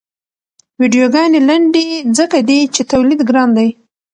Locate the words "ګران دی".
3.29-3.69